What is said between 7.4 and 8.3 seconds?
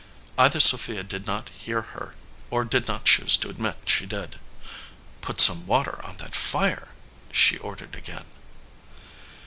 ordered again.